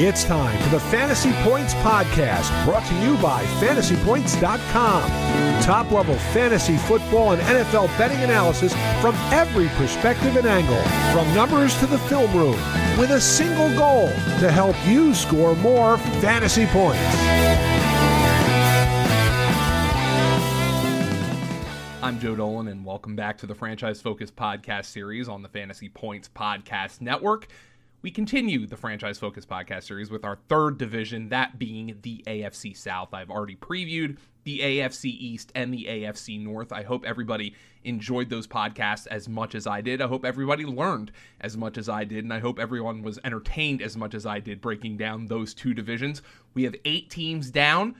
[0.00, 5.10] It's time for the Fantasy Points Podcast, brought to you by fantasypoints.com.
[5.62, 10.80] Top level fantasy football and NFL betting analysis from every perspective and angle,
[11.12, 12.54] from numbers to the film room,
[12.96, 14.06] with a single goal
[14.38, 17.02] to help you score more fantasy points.
[22.00, 25.88] I'm Joe Dolan, and welcome back to the Franchise Focus podcast series on the Fantasy
[25.88, 27.48] Points Podcast Network
[28.00, 32.76] we continue the franchise focus podcast series with our third division, that being the AFC
[32.76, 33.12] South.
[33.12, 36.72] I've already previewed the AFC East and the AFC North.
[36.72, 40.00] I hope everybody enjoyed those podcasts as much as I did.
[40.00, 43.82] I hope everybody learned as much as I did, and I hope everyone was entertained
[43.82, 46.22] as much as I did breaking down those two divisions.
[46.54, 47.96] We have eight teams down.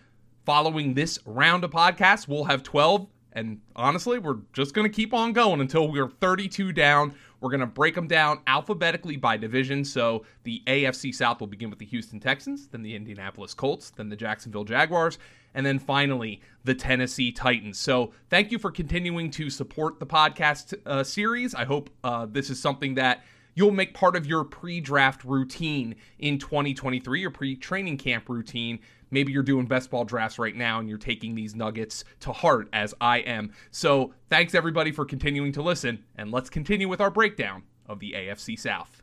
[0.46, 3.06] Following this round of podcasts, we'll have 12.
[3.32, 7.14] And honestly, we're just going to keep on going until we're 32 down.
[7.40, 9.84] We're going to break them down alphabetically by division.
[9.84, 14.08] So the AFC South will begin with the Houston Texans, then the Indianapolis Colts, then
[14.08, 15.18] the Jacksonville Jaguars,
[15.54, 17.78] and then finally the Tennessee Titans.
[17.78, 21.54] So thank you for continuing to support the podcast uh, series.
[21.54, 23.24] I hope uh, this is something that
[23.58, 28.78] you'll make part of your pre draft routine in 2023, your pre training camp routine
[29.10, 32.68] maybe you're doing best ball drafts right now and you're taking these nuggets to heart
[32.72, 33.52] as I am.
[33.70, 38.12] So thanks everybody for continuing to listen, and let's continue with our breakdown of the
[38.12, 39.02] AFC South.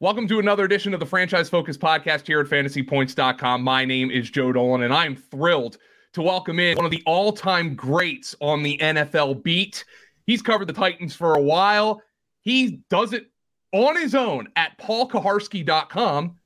[0.00, 3.62] Welcome to another edition of the Franchise Focus podcast here at fantasypoints.com.
[3.62, 5.78] My name is Joe Dolan, and I'm thrilled
[6.12, 9.84] to welcome in one of the all time greats on the NFL beat.
[10.24, 12.00] He's covered the Titans for a while.
[12.42, 13.26] He does it
[13.72, 16.36] on his own at paulkuharsky.com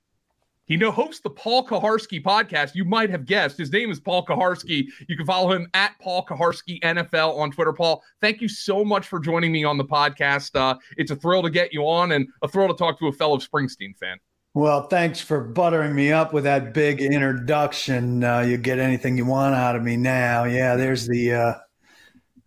[0.73, 2.75] he now hosts the Paul Kuharsky podcast.
[2.75, 4.87] You might have guessed his name is Paul Kuharsky.
[5.07, 7.75] You can follow him at Paul Kuharsky NFL on Twitter.
[7.75, 10.59] Paul, thank you so much for joining me on the podcast.
[10.59, 13.13] Uh, it's a thrill to get you on and a thrill to talk to a
[13.13, 14.17] fellow Springsteen fan.
[14.55, 18.25] Well, thanks for buttering me up with that big introduction.
[18.25, 20.45] Uh, you get anything you want out of me now.
[20.45, 21.55] Yeah, there's the uh,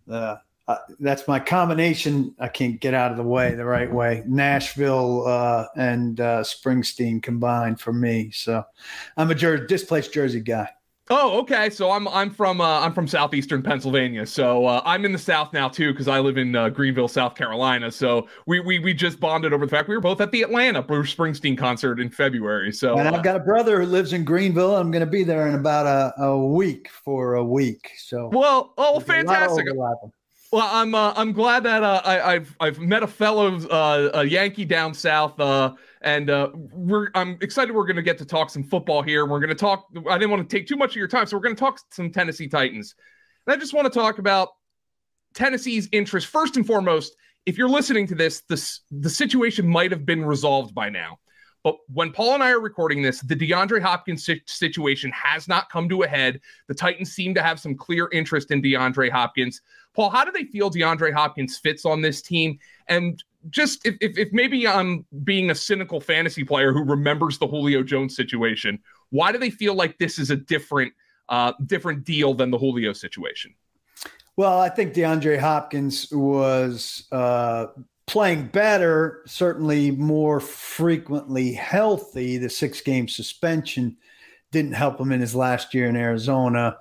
[0.08, 2.34] the uh, that's my combination.
[2.40, 4.24] I can't get out of the way the right way.
[4.26, 8.32] Nashville uh, and uh, Springsteen combined for me.
[8.32, 8.64] So
[9.18, 10.70] I'm a Jer- displaced Jersey guy.
[11.12, 11.70] Oh, okay.
[11.70, 14.26] So I'm I'm from uh, I'm from southeastern Pennsylvania.
[14.26, 17.36] So uh, I'm in the South now too because I live in uh, Greenville, South
[17.36, 17.92] Carolina.
[17.92, 20.82] So we, we we just bonded over the fact we were both at the Atlanta
[20.82, 22.72] Bruce Springsteen concert in February.
[22.72, 24.76] So and I've got a brother who lives in Greenville.
[24.76, 27.92] I'm going to be there in about a, a week for a week.
[28.00, 29.68] So well, oh, fantastic.
[30.52, 34.24] Well, I'm uh, I'm glad that uh, I, have I've met a fellow uh, a
[34.24, 38.50] Yankee down south, uh, and uh, we're I'm excited we're going to get to talk
[38.50, 39.26] some football here.
[39.26, 39.88] We're going to talk.
[40.10, 41.80] I didn't want to take too much of your time, so we're going to talk
[41.92, 42.96] some Tennessee Titans.
[43.46, 44.50] And I just want to talk about
[45.34, 47.16] Tennessee's interest first and foremost.
[47.46, 51.20] If you're listening to this, this the situation might have been resolved by now.
[51.66, 55.90] But when Paul and I are recording this, the DeAndre Hopkins situation has not come
[55.90, 56.40] to a head.
[56.68, 59.62] The Titans seem to have some clear interest in DeAndre Hopkins.
[59.96, 62.60] Paul, how do they feel DeAndre Hopkins fits on this team?
[62.88, 67.48] And just if, if, if maybe I'm being a cynical fantasy player who remembers the
[67.48, 68.78] Julio Jones situation,
[69.10, 70.94] why do they feel like this is a different
[71.30, 73.56] uh, different deal than the Julio situation?
[74.38, 77.68] Well, I think DeAndre Hopkins was uh,
[78.08, 82.38] playing better, certainly more frequently healthy.
[82.38, 83.98] The six game suspension
[84.52, 86.78] didn't help him in his last year in Arizona.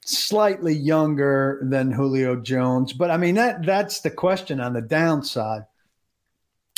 [0.00, 5.64] Slightly younger than Julio Jones, but I mean that that's the question on the downside.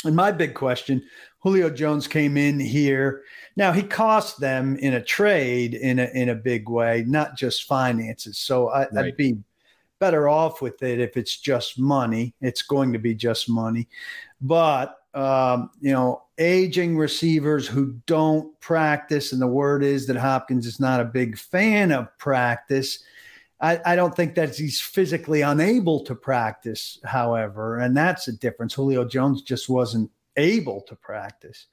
[0.03, 1.01] And my big question,
[1.39, 3.23] Julio Jones came in here.
[3.55, 7.63] Now he cost them in a trade in a in a big way, not just
[7.63, 8.37] finances.
[8.37, 9.05] So I, right.
[9.05, 9.37] I'd be
[10.01, 12.33] better off with it if it's just money.
[12.41, 13.87] It's going to be just money.
[14.41, 20.65] But, um, you know, aging receivers who don't practice, and the word is that Hopkins
[20.65, 23.03] is not a big fan of practice.
[23.61, 28.73] I, I don't think that he's physically unable to practice, however, and that's a difference.
[28.73, 31.67] Julio Jones just wasn't able to practice.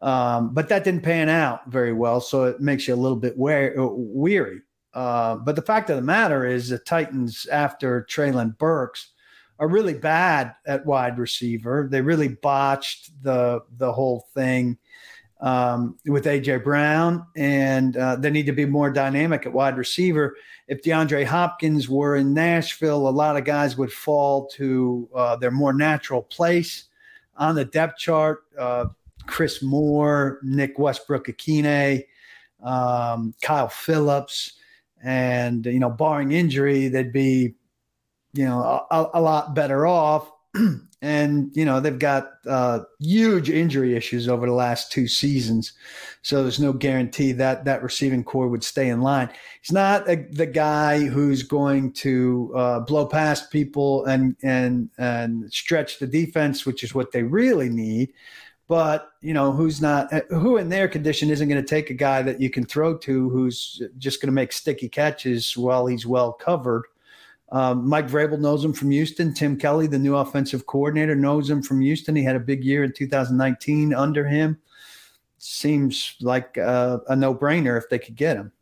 [0.00, 3.34] Um, but that didn't pan out very well, so it makes you a little bit
[3.36, 4.62] weary.
[4.94, 9.12] Uh, but the fact of the matter is, the Titans, after Treylon Burks,
[9.58, 11.88] are really bad at wide receiver.
[11.90, 14.78] They really botched the the whole thing
[15.40, 20.36] um, with AJ Brown, and uh, they need to be more dynamic at wide receiver.
[20.66, 25.50] If DeAndre Hopkins were in Nashville, a lot of guys would fall to uh, their
[25.50, 26.84] more natural place
[27.36, 28.44] on the depth chart.
[28.58, 28.86] Uh,
[29.26, 32.04] Chris Moore, Nick Westbrook-Ikhine,
[32.62, 34.57] um, Kyle Phillips
[35.02, 37.54] and you know, barring injury, they'd be
[38.32, 40.30] you know a, a lot better off.
[41.00, 45.72] and you know they've got uh, huge injury issues over the last two seasons,
[46.22, 49.28] so there's no guarantee that that receiving corps would stay in line.
[49.62, 55.52] He's not a, the guy who's going to uh, blow past people and and and
[55.52, 58.12] stretch the defense, which is what they really need.
[58.68, 62.22] But you know who's not who in their condition isn't going to take a guy
[62.22, 66.32] that you can throw to who's just going to make sticky catches while he's well
[66.34, 66.84] covered
[67.50, 69.32] um, Mike Vrabel knows him from Houston.
[69.32, 72.14] Tim Kelly, the new offensive coordinator, knows him from Houston.
[72.14, 74.58] He had a big year in 2019 under him.
[75.38, 78.52] Seems like a, a no brainer if they could get him.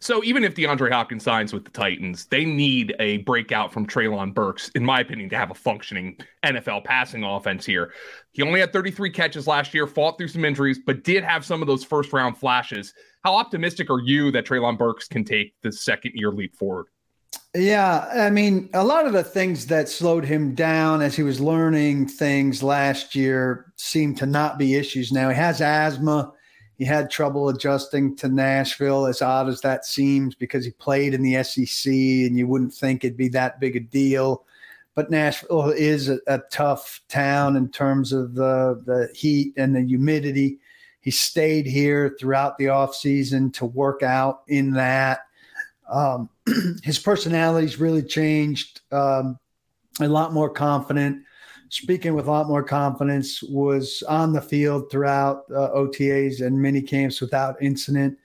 [0.00, 4.34] So even if DeAndre Hopkins signs with the Titans, they need a breakout from Treylon
[4.34, 7.92] Burks, in my opinion, to have a functioning NFL passing offense here.
[8.32, 11.62] He only had 33 catches last year, fought through some injuries, but did have some
[11.62, 12.92] of those first round flashes.
[13.24, 16.86] How optimistic are you that Treylon Burks can take the second year leap forward?
[17.54, 21.40] Yeah, I mean, a lot of the things that slowed him down as he was
[21.40, 25.30] learning things last year seem to not be issues now.
[25.30, 26.32] He has asthma.
[26.78, 31.22] He had trouble adjusting to Nashville, as odd as that seems, because he played in
[31.22, 34.44] the SEC and you wouldn't think it'd be that big a deal.
[34.94, 39.82] But Nashville is a, a tough town in terms of the, the heat and the
[39.82, 40.58] humidity.
[41.00, 45.20] He stayed here throughout the offseason to work out in that.
[45.88, 46.28] Um,
[46.82, 48.80] his personality's really changed.
[48.92, 49.38] Um,
[50.00, 51.22] a lot more confident,
[51.68, 53.42] speaking with a lot more confidence.
[53.42, 58.18] Was on the field throughout uh, OTAs and mini camps without incident.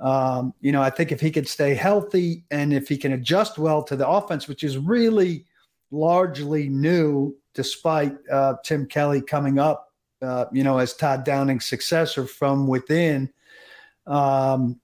[0.00, 3.56] Um, you know, I think if he could stay healthy and if he can adjust
[3.56, 5.46] well to the offense, which is really
[5.92, 12.26] largely new, despite uh, Tim Kelly coming up, uh, you know, as Todd Downing's successor
[12.26, 13.30] from within.
[14.06, 14.80] Um,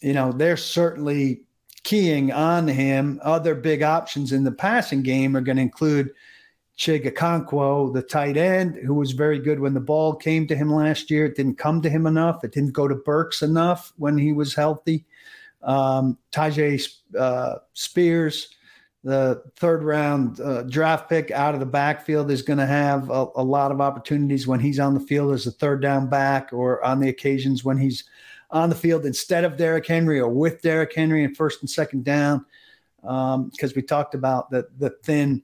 [0.00, 1.42] you know, they're certainly
[1.82, 3.20] keying on him.
[3.22, 6.10] Other big options in the passing game are going to include
[6.80, 10.72] Chig Okonkwo, the tight end, who was very good when the ball came to him
[10.72, 11.26] last year.
[11.26, 12.42] It didn't come to him enough.
[12.42, 15.04] It didn't go to Burks enough when he was healthy.
[15.62, 18.48] Um, Tyjae uh, Spears,
[19.04, 23.26] the third round uh, draft pick out of the backfield, is going to have a,
[23.36, 26.82] a lot of opportunities when he's on the field as a third down back or
[26.82, 28.04] on the occasions when he's–
[28.50, 32.04] on the field instead of Derrick Henry or with Derrick Henry in first and second
[32.04, 32.44] down.
[33.00, 35.42] Because um, we talked about the the thin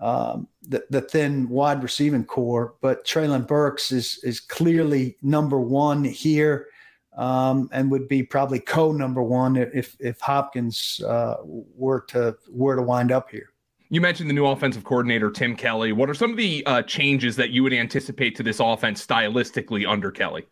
[0.00, 6.04] um, the, the thin wide receiving corps, but Treylon Burks is is clearly number one
[6.04, 6.68] here,
[7.16, 12.76] um, and would be probably co number one if if Hopkins uh, were to were
[12.76, 13.52] to wind up here.
[13.90, 15.92] You mentioned the new offensive coordinator Tim Kelly.
[15.92, 19.86] What are some of the uh, changes that you would anticipate to this offense stylistically
[19.86, 20.46] under Kelly?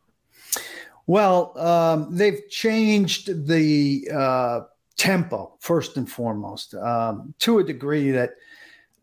[1.07, 4.61] Well, um, they've changed the uh,
[4.97, 8.33] tempo first and foremost um, to a degree that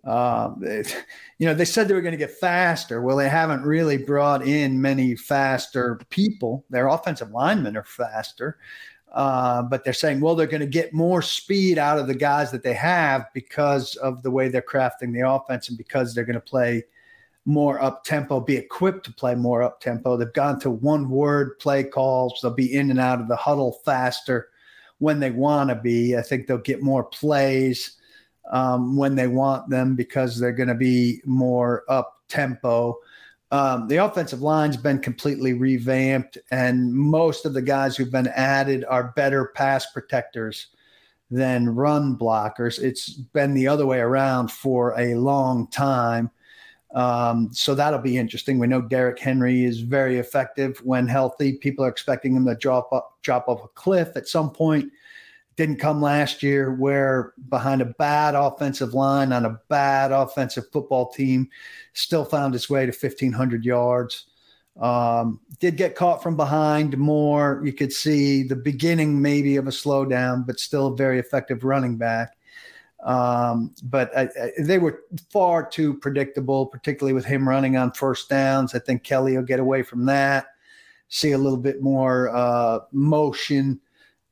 [0.05, 3.01] um, you know they said they were going to get faster.
[3.01, 6.63] Well, they haven't really brought in many faster people.
[6.69, 8.57] Their offensive linemen are faster,
[9.11, 12.51] uh, but they're saying well they're going to get more speed out of the guys
[12.51, 16.35] that they have because of the way they're crafting the offense and because they're going
[16.35, 16.83] to play
[17.45, 20.17] more up tempo, be equipped to play more up tempo.
[20.17, 22.39] They've gone to one word play calls.
[22.41, 24.49] They'll be in and out of the huddle faster
[24.97, 26.17] when they want to be.
[26.17, 27.94] I think they'll get more plays
[28.51, 32.97] um, when they want them because they're going to be more up tempo.
[33.51, 38.83] Um, the offensive line's been completely revamped, and most of the guys who've been added
[38.85, 40.67] are better pass protectors
[41.31, 42.79] than run blockers.
[42.81, 46.31] It's been the other way around for a long time.
[46.93, 48.57] Um, so that'll be interesting.
[48.57, 51.53] We know Derrick Henry is very effective when healthy.
[51.53, 54.91] People are expecting him to drop up, drop off a cliff at some point.
[55.55, 61.09] Didn't come last year, where behind a bad offensive line on a bad offensive football
[61.11, 61.49] team,
[61.93, 64.25] still found its way to 1,500 yards.
[64.79, 67.61] Um, did get caught from behind more.
[67.63, 71.97] You could see the beginning maybe of a slowdown, but still a very effective running
[71.97, 72.35] back.
[73.05, 78.29] Um, but I, I, they were far too predictable, particularly with him running on first
[78.29, 78.73] downs.
[78.73, 80.47] I think Kelly will get away from that,
[81.07, 83.79] see a little bit more uh, motion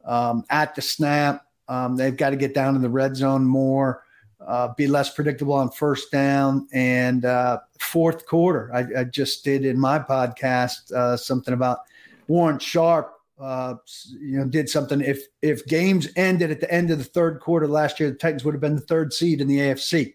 [0.06, 1.46] um, at the snap.
[1.68, 4.04] Um, they've got to get down in the red zone more,
[4.46, 8.70] uh, be less predictable on first down and uh, fourth quarter.
[8.74, 11.80] I, I, just did in my podcast uh, something about
[12.28, 13.76] Warren Sharp uh,
[14.20, 15.02] you know, did something.
[15.02, 18.46] If if games ended at the end of the third quarter last year, the Titans
[18.46, 20.14] would have been the third seed in the AFC.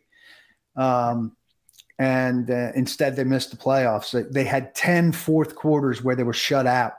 [0.77, 1.37] Um,
[1.99, 4.33] and uh, instead, they missed the playoffs.
[4.33, 6.95] They had 10 fourth quarters where they were shut out.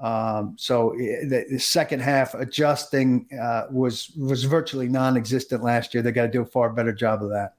[0.00, 6.02] Um, so eh, the, the, second half adjusting uh, was was virtually non-existent last year.
[6.02, 7.54] They got to do a far better job of that.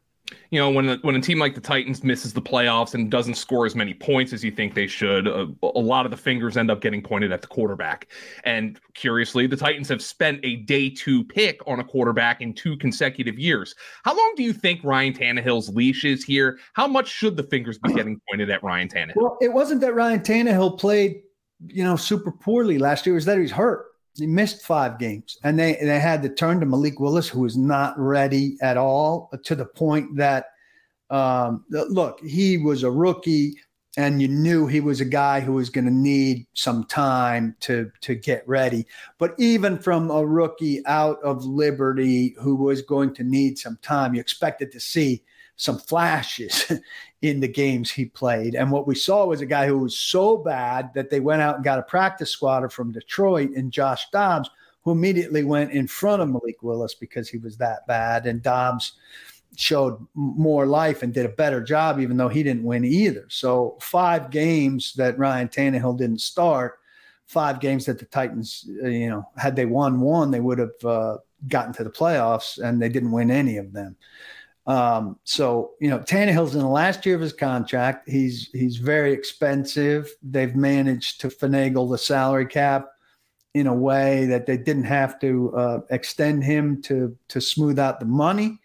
[0.50, 3.36] you know, when a, when a team like the Titans misses the playoffs and doesn't
[3.36, 6.58] score as many points as you think they should, a, a, lot of the fingers
[6.58, 8.08] end up getting pointed at the quarterback.
[8.46, 12.78] And curiously, the Titans have spent a day two pick on a quarterback in two
[12.78, 13.76] consecutive years.
[14.06, 16.58] How long do you think Ryan Tannehill's leash is here?
[16.74, 19.18] How much should the fingers be getting pointed at Ryan Tannehill?
[19.18, 21.22] Well, it wasn't that Ryan Tannehill played,
[21.68, 23.16] you know, super poorly last year.
[23.16, 23.88] Was that he's hurt.
[24.16, 27.58] He missed five games, and they they had to turn to Malik Willis, who was
[27.58, 30.48] not ready at all, to the point that,
[31.10, 33.56] um, look, he was a rookie,
[33.98, 37.92] and you knew he was a guy who was going to need some time to
[38.02, 38.86] to get ready.
[39.18, 44.14] But even from a rookie out of Liberty, who was going to need some time,
[44.14, 45.24] you expected to see
[45.56, 46.72] some flashes
[47.22, 48.56] in the games he played.
[48.56, 51.56] And what we saw was a guy who was so bad that they went out
[51.56, 54.50] and got a practice squatter from Detroit and Josh Dobbs,
[54.82, 58.26] who immediately went in front of Malik Willis because he was that bad.
[58.26, 58.94] And Dobbs
[59.56, 63.26] showed more life and did a better job, even though he didn't win either.
[63.30, 66.80] So five games that Ryan Tannehill didn't start,
[67.26, 70.86] five games that the Titans, uh, you know, had they won one, they would have
[70.86, 71.18] uh,
[71.48, 73.96] gotten to the playoffs, and they didn't win any of them.
[74.66, 78.10] Um, so you know, Tannehill's in the last year of his contract.
[78.10, 80.10] He's he's very expensive.
[80.22, 82.90] They've managed to finagle the salary cap
[83.54, 88.00] in a way that they didn't have to uh, extend him to to smooth out
[88.00, 88.60] the money.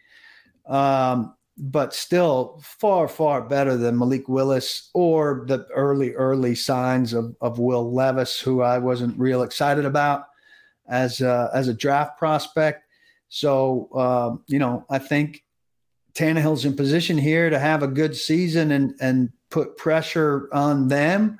[0.67, 7.35] Um, but still far far better than Malik Willis or the early early signs of
[7.40, 10.26] of Will Levis, who I wasn't real excited about
[10.88, 12.85] as a, as a draft prospect.
[13.28, 15.43] So um, you know, I think
[16.18, 21.38] Tannehill's in position here to have a good season and and put pressure on them,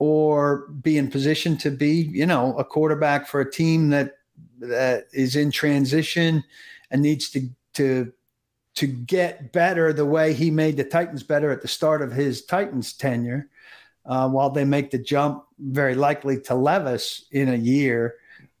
[0.00, 4.18] or be in position to be, you know, a quarterback for a team that
[4.58, 6.42] that is in transition
[6.90, 8.12] and needs to to
[8.74, 12.44] to get better the way he made the Titans better at the start of his
[12.44, 13.48] Titans tenure,
[14.06, 18.16] uh, while they make the jump very likely to Levis in a year.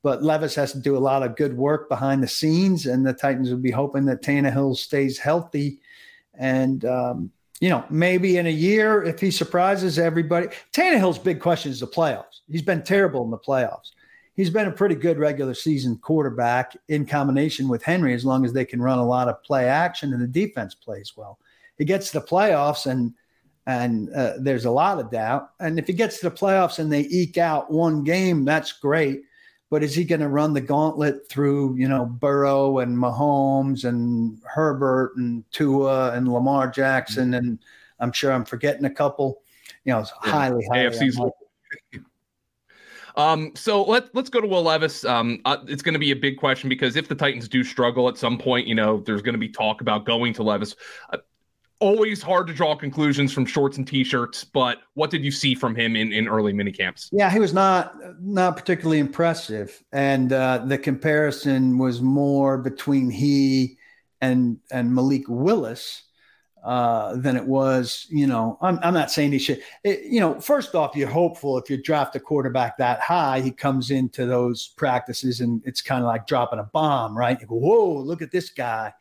[0.06, 3.12] But Levis has to do a lot of good work behind the scenes, and the
[3.12, 5.80] Titans would be hoping that Tannehill stays healthy.
[6.34, 11.72] And, um, you know, maybe in a year, if he surprises everybody, Tannehill's big question
[11.72, 12.42] is the playoffs.
[12.48, 13.90] He's been terrible in the playoffs.
[14.36, 18.52] He's been a pretty good regular season quarterback in combination with Henry, as long as
[18.52, 21.40] they can run a lot of play action and the defense plays well.
[21.78, 23.12] He gets to the playoffs and
[23.66, 25.50] and uh, there's a lot of doubt.
[25.58, 29.22] And if he gets to the playoffs and they eke out one game, that's great
[29.70, 34.40] but is he going to run the gauntlet through, you know, Burrow and Mahomes and
[34.44, 37.58] Herbert and Tua and Lamar Jackson and
[37.98, 39.42] I'm sure I'm forgetting a couple.
[39.84, 40.30] You know, it's yeah.
[40.30, 41.20] highly, highly AFC's.
[43.16, 45.04] Um, so let let's go to Will Levis.
[45.04, 48.08] Um, uh, it's going to be a big question because if the Titans do struggle
[48.08, 50.76] at some point, you know, there's going to be talk about going to Levis.
[51.10, 51.18] Uh,
[51.78, 55.74] always hard to draw conclusions from shorts and t-shirts but what did you see from
[55.74, 59.82] him in, in early mini camps yeah he was not not particularly impressive.
[59.92, 63.78] And uh, the comparison was more between he
[64.20, 66.02] and and malik willis
[66.64, 70.40] uh, than it was you know i'm, I'm not saying he should it, you know
[70.40, 74.68] first off you're hopeful if you draft a quarterback that high he comes into those
[74.76, 77.40] practices and it's kind of like dropping a bomb right?
[77.40, 78.92] You go whoa look at this guy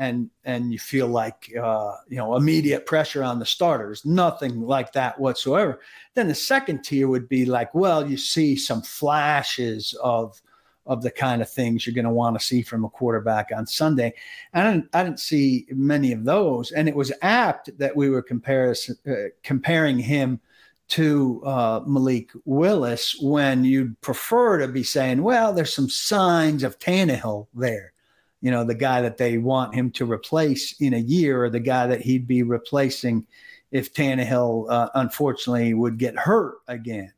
[0.00, 4.04] and and you feel like uh, you know immediate pressure on the starters.
[4.04, 5.80] Nothing like that whatsoever.
[6.14, 10.40] Then the second tier would be like, well, you see some flashes of
[10.86, 13.66] of the kind of things you're going to want to see from a quarterback on
[13.66, 14.14] Sunday.
[14.54, 16.72] And I didn't, I didn't see many of those.
[16.72, 20.40] And it was apt that we were comparison, uh, comparing him
[20.88, 26.78] to uh, Malik Willis when you'd prefer to be saying, well, there's some signs of
[26.78, 27.92] Tannehill there
[28.40, 31.60] you know, the guy that they want him to replace in a year or the
[31.60, 33.26] guy that he'd be replacing
[33.70, 37.12] if Tannehill, uh, unfortunately, would get hurt again.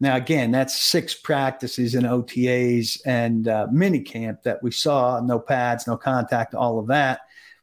[0.00, 5.20] Now, again, that's six practices and OTAs and uh, minicamp that we saw.
[5.20, 7.20] No pads, no contact, all of that.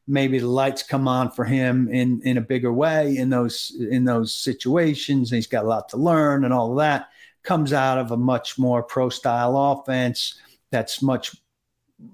[0.08, 4.04] Maybe the lights come on for him in in a bigger way in those in
[4.06, 5.32] those situations.
[5.32, 7.08] He's got a lot to learn and all of that.
[7.44, 10.40] Comes out of a much more pro style offense
[10.72, 11.36] that's much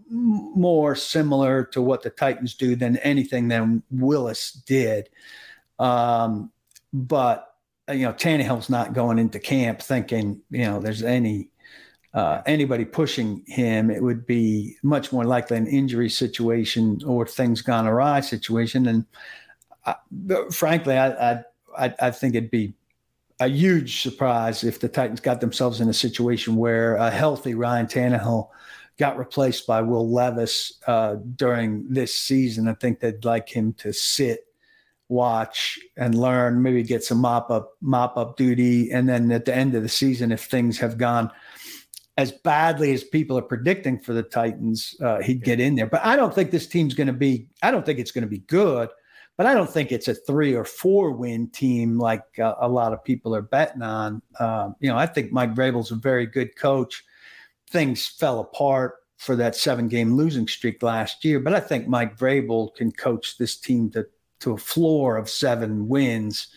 [0.09, 5.09] more similar to what the Titans do than anything than Willis did.
[5.79, 6.51] Um,
[6.93, 7.55] but
[7.89, 11.50] uh, you know, Tannehill's not going into camp thinking you know there's any
[12.13, 13.89] uh, anybody pushing him.
[13.89, 18.88] It would be much more likely an injury situation or things gone awry situation.
[18.88, 19.05] And
[19.85, 19.95] I,
[20.51, 21.43] frankly, I,
[21.77, 22.73] I I think it'd be
[23.39, 27.88] a huge surprise if the Titans got themselves in a situation where a healthy Ryan
[27.88, 28.50] Tannehill
[29.01, 32.67] got replaced by Will Levis uh, during this season.
[32.67, 34.41] I think they'd like him to sit,
[35.10, 36.62] watch, and learn.
[36.62, 39.89] Maybe get some mop up mop up duty, and then at the end of the
[39.89, 41.31] season, if things have gone
[42.15, 45.88] as badly as people are predicting for the Titans, uh, he'd get in there.
[45.88, 47.48] But I don't think this team's going to be.
[47.63, 48.88] I don't think it's going to be good.
[49.36, 52.93] But I don't think it's a three or four win team like uh, a lot
[52.93, 54.22] of people are betting on.
[54.39, 57.03] Uh, you know, I think Mike Vrabel's a very good coach.
[57.71, 62.17] Things fell apart for that seven game losing streak last year, but I think Mike
[62.17, 64.07] Vrabel can coach this team to
[64.39, 66.47] to a floor of seven wins.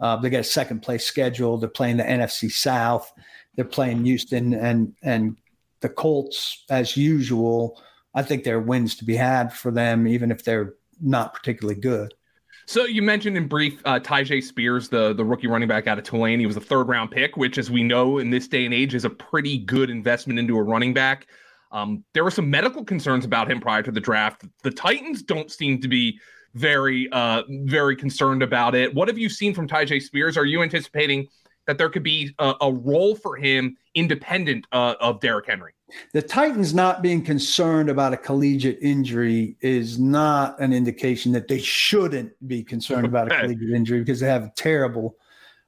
[0.00, 1.58] Uh, they got a second place schedule.
[1.58, 3.12] They're playing the NFC South.
[3.56, 5.36] They're playing Houston and and
[5.80, 7.82] the Colts as usual.
[8.14, 11.80] I think there are wins to be had for them, even if they're not particularly
[11.80, 12.14] good.
[12.68, 16.04] So you mentioned in brief uh, Tyjae Spears, the the rookie running back out of
[16.04, 16.38] Tulane.
[16.38, 18.94] He was a third round pick, which, as we know, in this day and age,
[18.94, 21.28] is a pretty good investment into a running back.
[21.72, 24.44] Um, there were some medical concerns about him prior to the draft.
[24.64, 26.20] The Titans don't seem to be
[26.52, 28.94] very uh, very concerned about it.
[28.94, 30.36] What have you seen from Tyjae Spears?
[30.36, 31.26] Are you anticipating
[31.66, 35.72] that there could be a, a role for him independent uh, of Derrick Henry?
[36.12, 41.58] The Titans not being concerned about a collegiate injury is not an indication that they
[41.58, 45.16] shouldn't be concerned about a collegiate injury because they have a terrible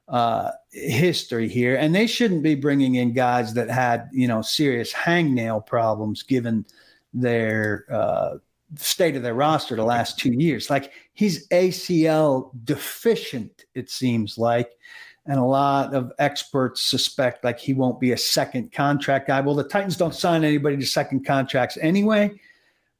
[0.07, 4.93] uh, history here, and they shouldn't be bringing in guys that had you know serious
[4.93, 6.65] hangnail problems given
[7.13, 8.37] their uh,
[8.75, 10.69] state of their roster the last two years.
[10.69, 14.71] Like he's ACL deficient, it seems like
[15.25, 19.39] and a lot of experts suspect like he won't be a second contract guy.
[19.41, 22.39] Well, the Titans don't sign anybody to second contracts anyway.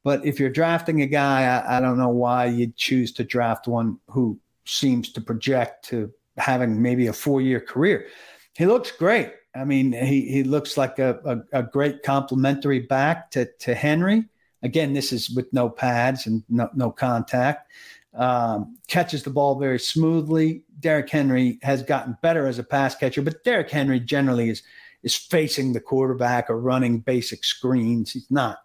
[0.04, 3.68] But if you're drafting a guy, I, I don't know why you'd choose to draft
[3.68, 8.06] one who seems to project to having maybe a four year career.
[8.54, 9.32] He looks great.
[9.54, 14.24] I mean, he, he looks like a, a, a great complementary back to, to Henry.
[14.62, 17.70] Again, this is with no pads and no, no contact
[18.14, 20.62] um, catches the ball very smoothly.
[20.80, 24.62] Derrick Henry has gotten better as a pass catcher, but Derrick Henry generally is
[25.02, 28.12] is facing the quarterback or running basic screens.
[28.12, 28.58] He's not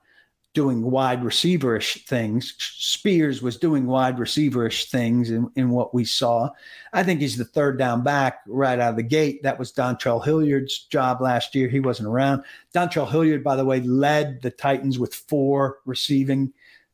[0.58, 2.56] doing wide receiverish things.
[2.58, 6.50] Spears was doing wide receiverish things in, in what we saw.
[6.94, 9.44] I think he's the third down back right out of the gate.
[9.44, 11.70] That was Dontrell Hilliard's job last year.
[11.70, 12.44] He wasn't around.
[12.74, 16.52] Dontrell Hilliard, by the way, led the Titans with four receiving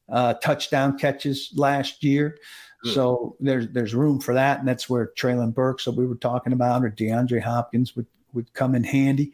[0.09, 2.37] uh, touchdown catches last year.
[2.83, 2.93] Good.
[2.93, 6.53] So there's there's room for that, and that's where Treylon Burks that we were talking
[6.53, 9.33] about or DeAndre Hopkins would would come in handy.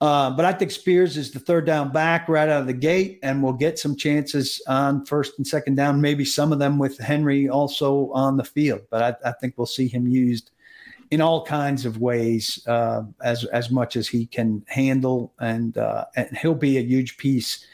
[0.00, 3.18] Uh, but I think Spears is the third down back right out of the gate,
[3.22, 6.00] and we'll get some chances on first and second down.
[6.00, 8.82] Maybe some of them with Henry also on the field.
[8.90, 10.52] But I, I think we'll see him used
[11.10, 16.04] in all kinds of ways uh, as as much as he can handle, and uh,
[16.16, 17.66] and he'll be a huge piece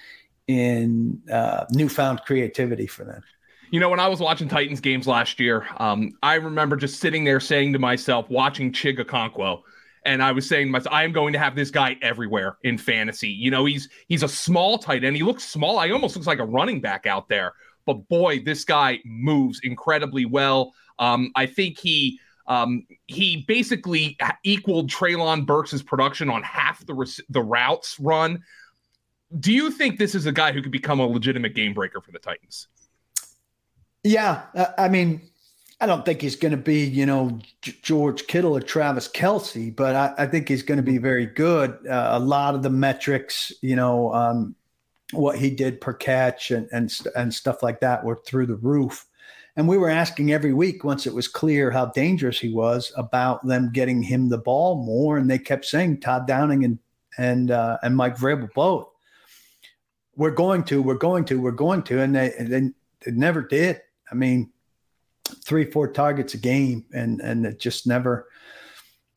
[0.47, 3.23] in uh, newfound creativity for them.
[3.71, 7.25] You know, when I was watching Titans games last year, um, I remember just sitting
[7.25, 9.63] there saying to myself, watching Chig Okonkwo,
[10.05, 12.79] and I was saying to myself, I am going to have this guy everywhere in
[12.79, 13.31] fantasy.
[13.31, 15.17] You know, he's he's a small tight end.
[15.17, 15.81] He looks small.
[15.81, 17.55] He almost looks like a running back out there.
[17.87, 20.73] But boy, this guy moves incredibly well.
[20.99, 27.43] Um, I think he um, he basically equaled Treylon Burks' production on half the the
[27.43, 28.43] routes run
[29.41, 32.13] do you think this is a guy who could become a legitimate game breaker for
[32.13, 32.69] the Titans?
[34.03, 34.43] Yeah,
[34.77, 35.23] I mean,
[35.81, 39.97] I don't think he's going to be, you know, George Kittle or Travis Kelce, but
[39.97, 41.71] I, I think he's going to be very good.
[41.87, 44.55] Uh, a lot of the metrics, you know, um,
[45.13, 49.07] what he did per catch and, and and stuff like that were through the roof.
[49.57, 53.47] And we were asking every week once it was clear how dangerous he was about
[53.47, 56.79] them getting him the ball more, and they kept saying Todd Downing and
[57.17, 58.89] and uh, and Mike Vrabel both
[60.17, 62.71] we're going to, we're going to, we're going to, and they, and they,
[63.05, 63.81] they never did.
[64.11, 64.53] I mean,
[65.45, 68.29] three, four targets a game, and and it just never.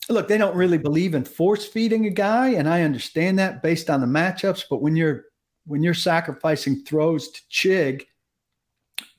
[0.10, 3.90] Look, they don't really believe in force feeding a guy, and I understand that based
[3.90, 4.66] on the matchups.
[4.70, 5.26] But when you're
[5.66, 8.06] when you're sacrificing throws to Chig,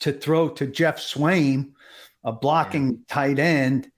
[0.00, 1.72] to throw to Geoff Swaim,
[2.24, 2.96] a blocking yeah.
[3.08, 3.90] tight end,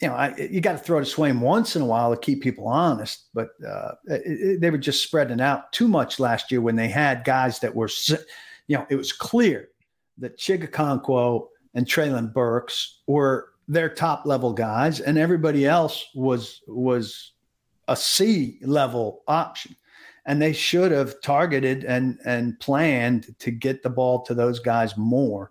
[0.00, 2.42] you know, I, you got to throw to Swaim once in a while to keep
[2.42, 6.60] people honest, but uh, it, it, they were just spreading out too much last year
[6.60, 7.88] when they had guys that were,
[8.66, 9.68] you know, it was clear
[10.18, 16.62] that Chig Okonkwo and Treylon Burks were their top level guys, and everybody else was
[16.66, 17.32] was
[17.88, 19.74] a C level option,
[20.26, 24.96] and they should have targeted and and planned to get the ball to those guys
[24.96, 25.50] more.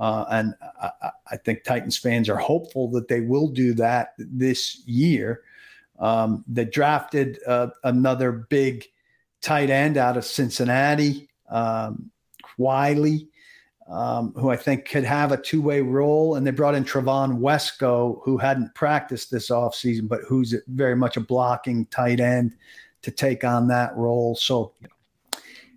[0.00, 4.80] Uh, and I, I, think Titans fans are hopeful that they will do that this
[4.86, 5.42] year.
[5.98, 8.86] Um, they drafted uh, another big
[9.42, 12.10] tight end out of Cincinnati, um,
[12.56, 13.18] Whyle,
[13.90, 16.36] um, who I think could have a two way role.
[16.36, 21.18] And they brought in Trevon Wesco, who hadn't practiced this offseason, but who's very much
[21.18, 22.56] a blocking tight end
[23.02, 24.34] to take on that role.
[24.34, 24.72] So,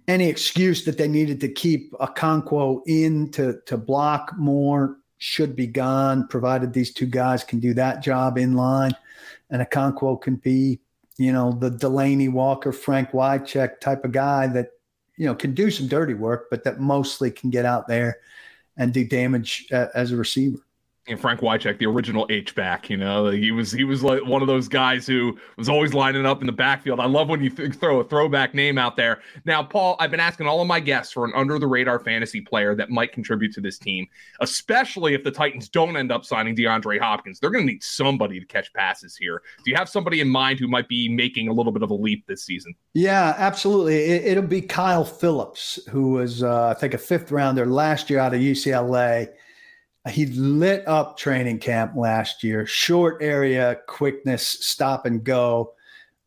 [0.07, 5.67] any excuse that they needed to keep Okonkwo in to, to block more should be
[5.67, 8.95] gone, provided these two guys can do that job in line.
[9.49, 10.79] And Okonkwo can be,
[11.17, 14.69] you know, the Delanie Walker, Frank Wycheck type of guy that
[15.15, 18.17] you know can do some dirty work, but that mostly can get out there
[18.77, 20.59] and do damage uh, as a receiver
[21.07, 24.41] and Frank Wycheck, the original H back, you know, he was he was like one
[24.41, 27.01] of those guys who was always lining up in the backfield.
[27.01, 29.21] I love when you th- throw a throwback name out there.
[29.43, 32.39] Now, Paul, I've been asking all of my guests for an under the radar fantasy
[32.39, 34.07] player that might contribute to this team,
[34.39, 37.39] especially if the Titans don't end up signing DeAndre Hopkins.
[37.39, 39.41] They're going to need somebody to catch passes here.
[39.65, 41.95] Do you have somebody in mind who might be making a little bit of a
[41.95, 42.73] leap this season?
[42.93, 43.95] Yeah, absolutely.
[43.95, 48.19] It, will be Kyle Phillips, who was uh, I think a fifth rounder last year
[48.19, 49.33] out of UCLA
[50.09, 52.65] he lit up training camp last year.
[52.65, 55.73] Short area quickness, stop and go.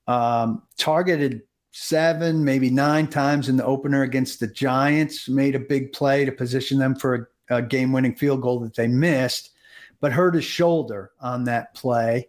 [0.06, 5.28] Um, targeted seven, maybe nine times in the opener against the Giants.
[5.28, 8.86] Made a big play to position them for a, a game-winning field goal that they
[8.86, 9.50] missed,
[10.00, 12.28] but hurt his shoulder on that play.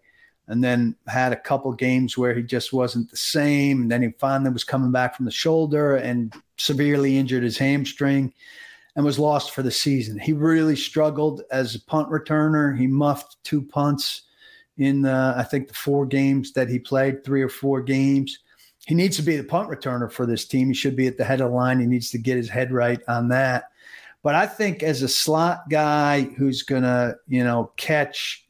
[0.49, 3.83] And then had a couple games where he just wasn't the same.
[3.83, 8.33] And then he finally was coming back from the shoulder and severely injured his hamstring
[8.97, 10.17] and was lost for the season.
[10.17, 12.75] He really struggled as a punt returner.
[12.75, 14.23] He muffed two punts
[14.77, 18.39] in the, I think the four games that he played, three or four games.
[18.87, 20.69] He needs to be the punt returner for this team.
[20.69, 21.79] He should be at the head of the line.
[21.79, 23.65] He needs to get his head right on that.
[24.23, 28.47] But I think as a slot guy who's to, you know, catch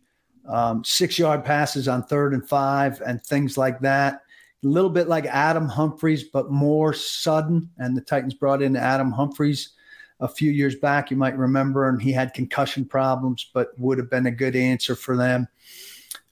[0.47, 4.21] um, six yard passes on third and five and things like that,
[4.63, 7.69] a little bit like Adam Humphries, but more sudden.
[7.79, 9.73] And the Titans brought in Adam Humphries
[10.19, 14.09] a few years back, you might remember, and he had concussion problems, but would have
[14.09, 15.47] been a good answer for them.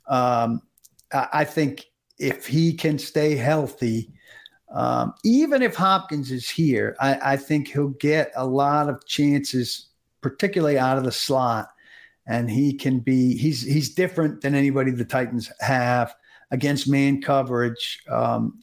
[0.08, 0.62] Um,
[1.12, 1.86] I think
[2.18, 4.12] if he can stay healthy,
[4.72, 9.88] um, even if Hopkins is here, I, I, think he'll get a lot of chances,
[10.22, 11.70] particularly out of the slot.
[12.28, 16.16] And he can be he's he's different than anybody the Titans have
[16.50, 18.02] against man coverage.
[18.10, 18.60] Um,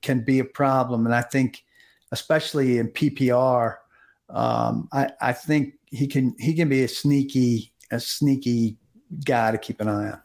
[0.00, 1.64] can be a problem, and I think,
[2.12, 3.76] especially in PPR,
[4.32, 8.78] um, I, I think he can he can be a sneaky a sneaky
[9.24, 10.20] guy to keep an eye on.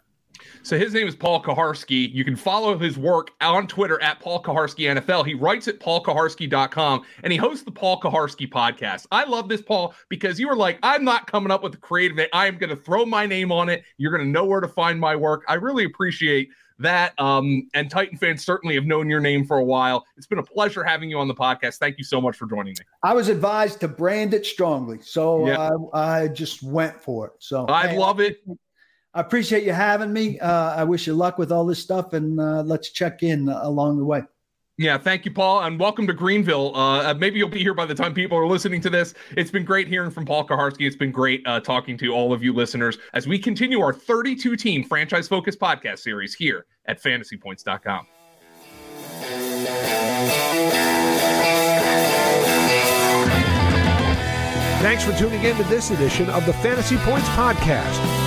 [0.63, 2.13] So his name is Paul Kuharsky.
[2.13, 5.25] You can follow his work on Twitter at Paul Kuharsky NFL.
[5.25, 9.07] He writes at paulkuharsky.com and he hosts the Paul Kuharsky podcast.
[9.11, 12.19] I love this, Paul, because you were like, I'm not coming up with a creative.
[12.33, 13.83] I am going to throw my name on it.
[13.97, 15.43] You're going to know where to find my work.
[15.47, 17.19] I really appreciate that.
[17.19, 20.05] Um, and Titan fans certainly have known your name for a while.
[20.15, 21.77] It's been a pleasure having you on the podcast.
[21.77, 22.85] Thank you so much for joining me.
[23.03, 25.69] I was advised to brand it strongly, so yeah.
[25.69, 27.33] uh, I just went for it.
[27.39, 28.39] So I hey, love it.
[29.13, 30.39] I appreciate you having me.
[30.39, 33.97] Uh, I wish you luck with all this stuff, and uh, let's check in along
[33.97, 34.21] the way.
[34.79, 36.75] Yeah, thank you, Paul, and welcome to Greenville.
[36.75, 39.15] Uh, maybe you'll be here by the time people are listening to this.
[39.35, 40.85] It's been great hearing from Paul Kuharsky.
[40.85, 44.55] It's been great uh, talking to all of you listeners as we continue our 32
[44.55, 48.05] team franchise focused podcast series here at fantasypoints.com.
[54.79, 58.26] Thanks for tuning in to this edition of the Fantasy Points Podcast.